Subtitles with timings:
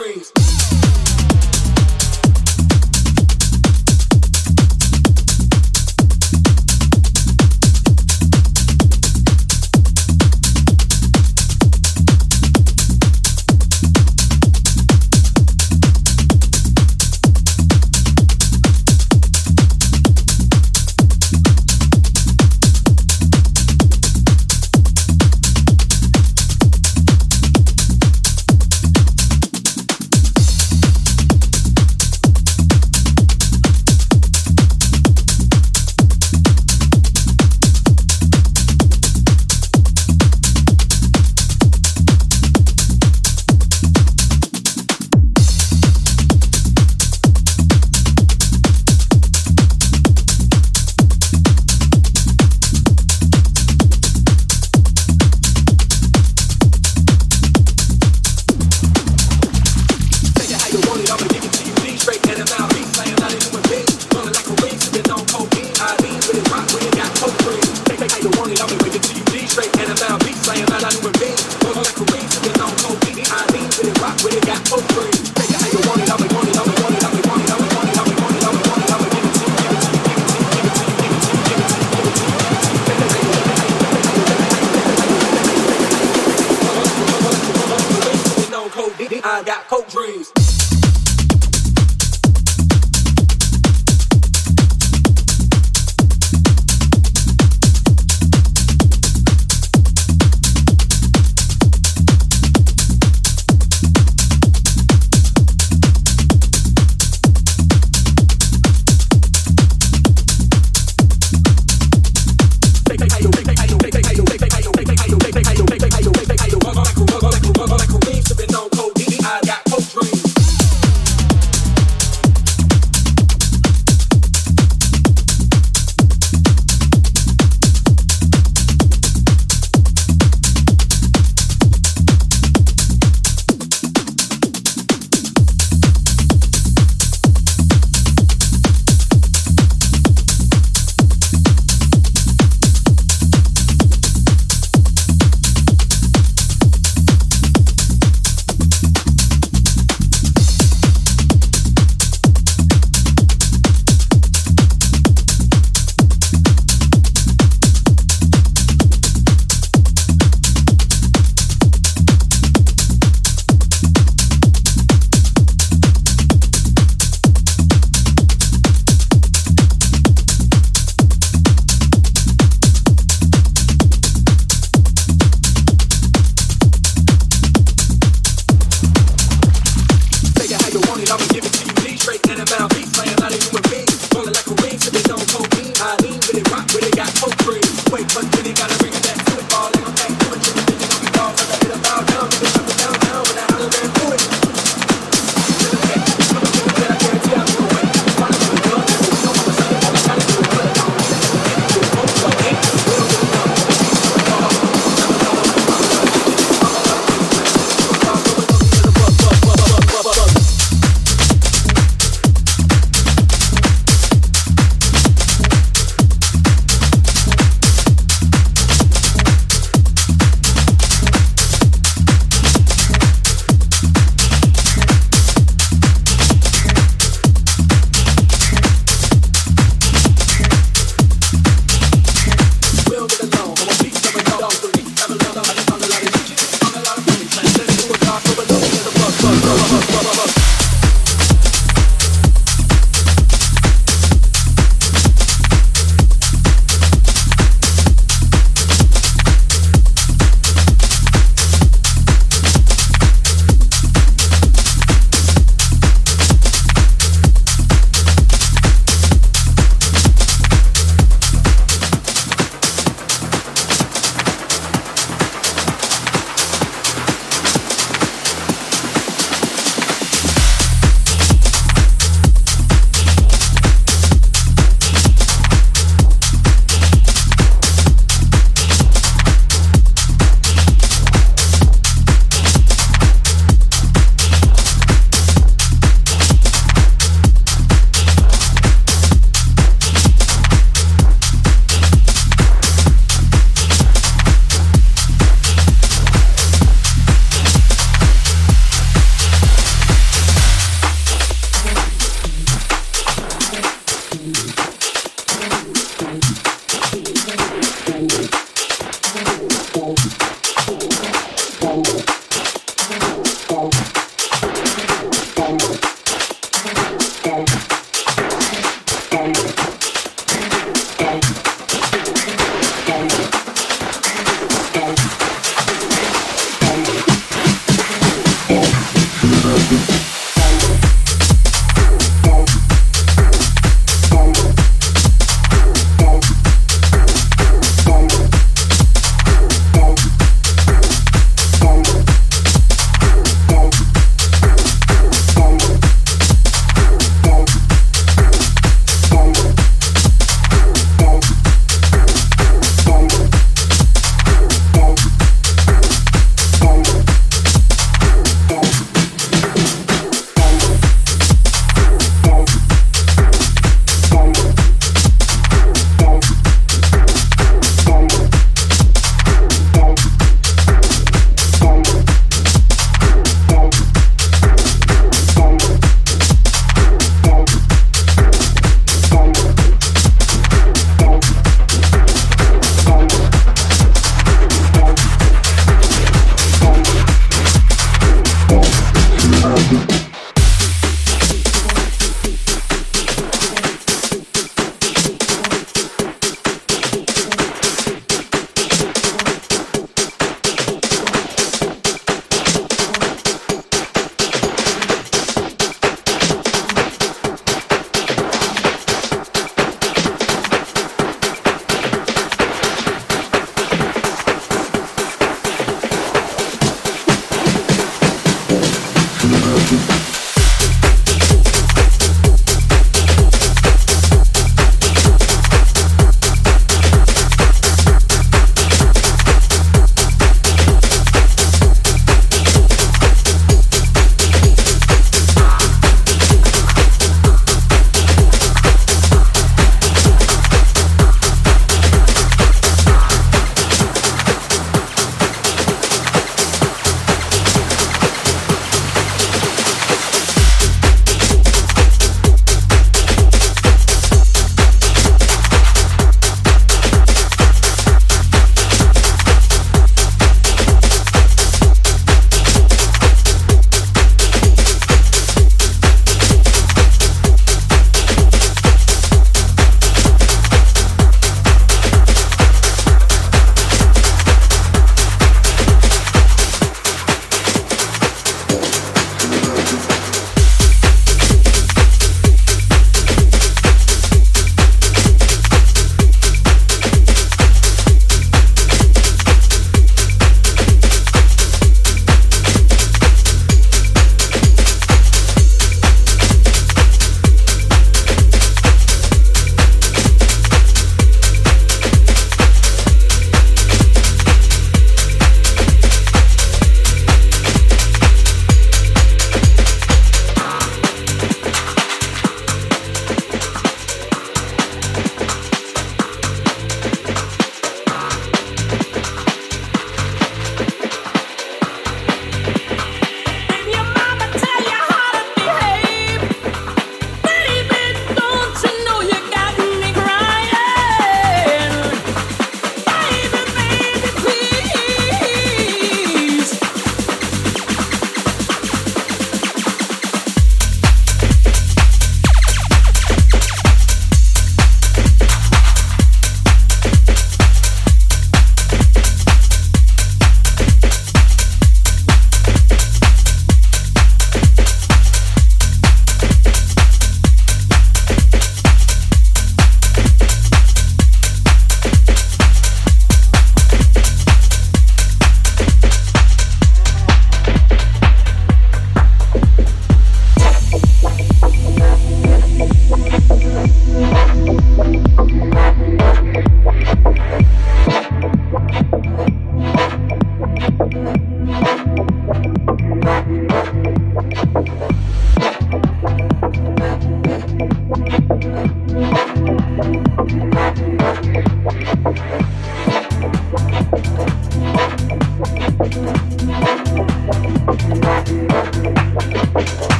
[0.00, 0.49] praise.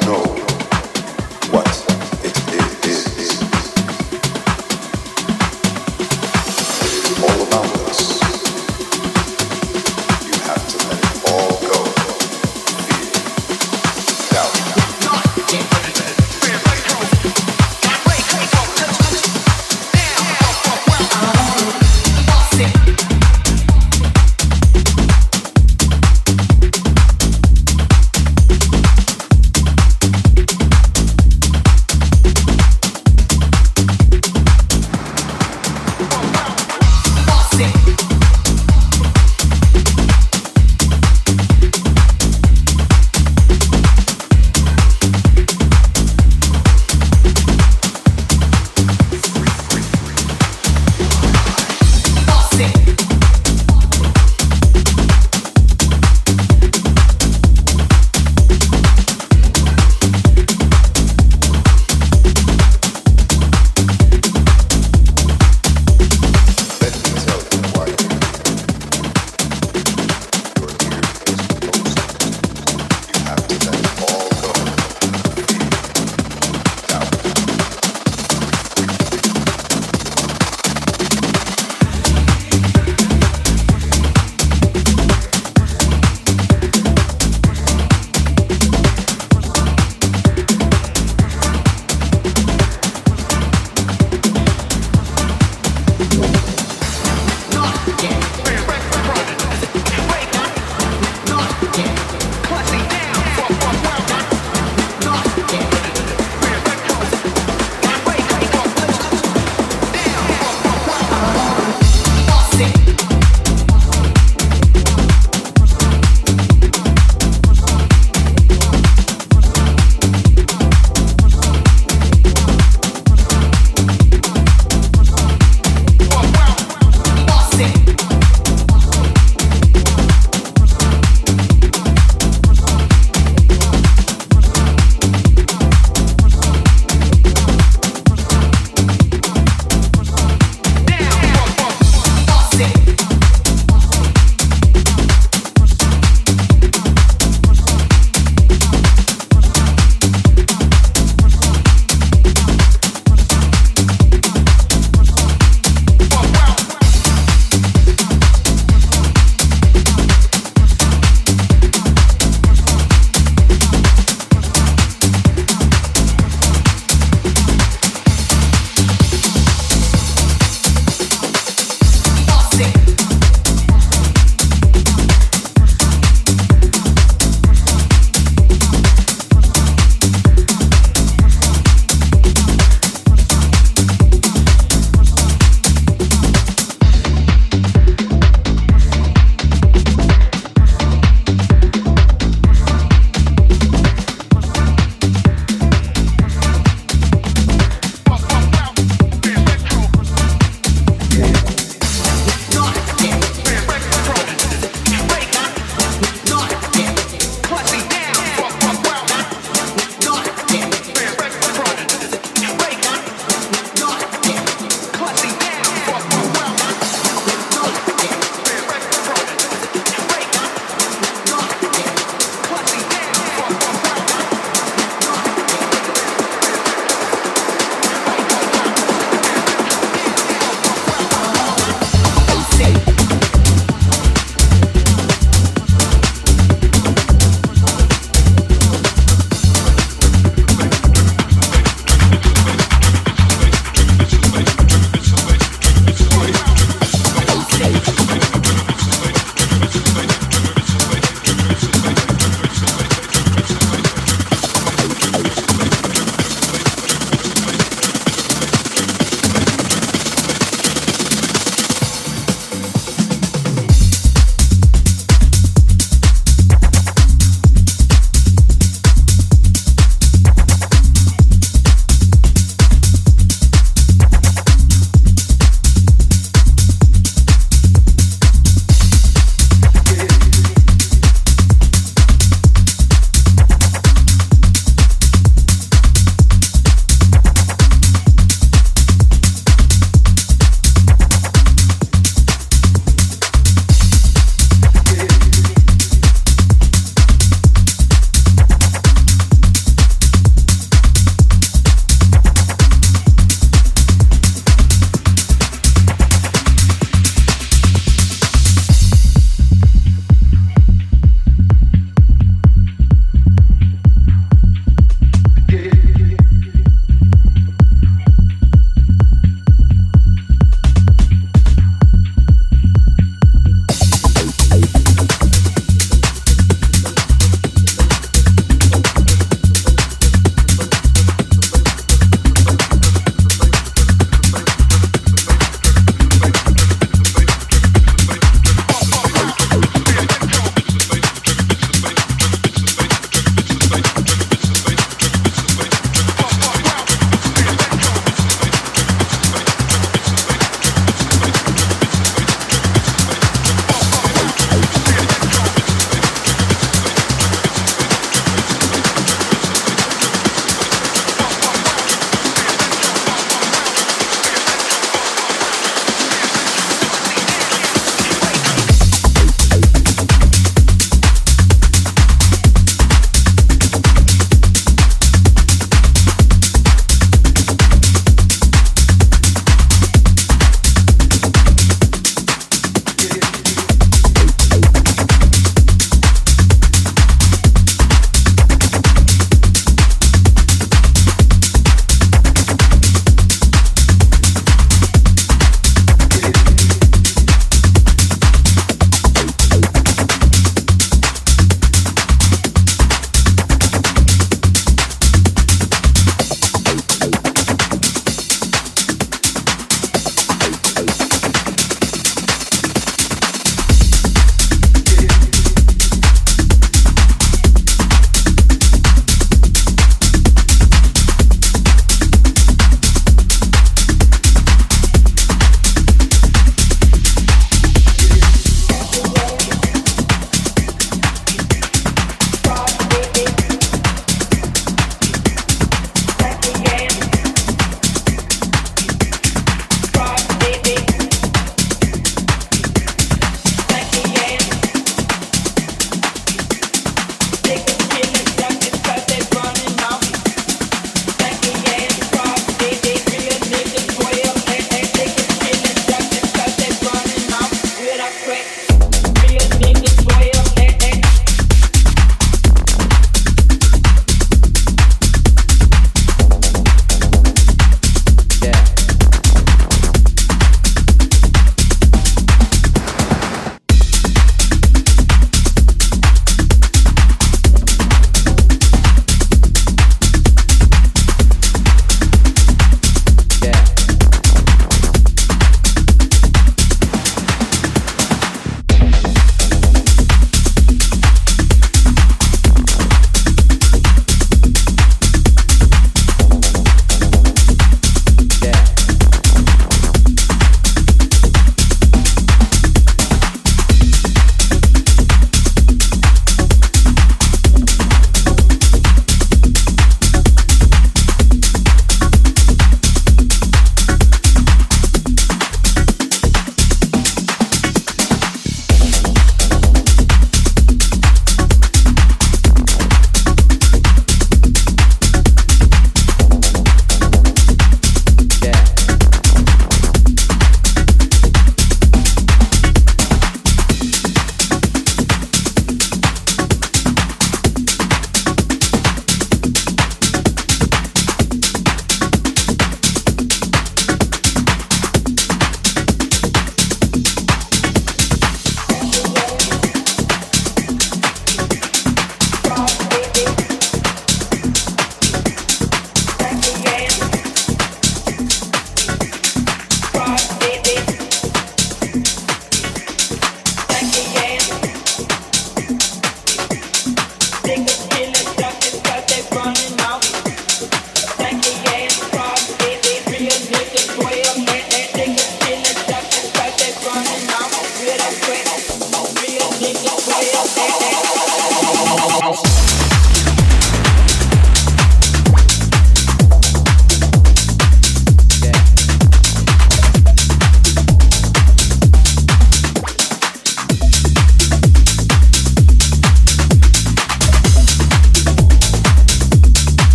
[0.00, 0.33] to know.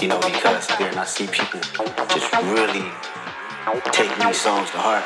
[0.00, 1.60] You know, because here and I see people
[2.08, 2.84] just really
[3.92, 5.04] take these songs to heart.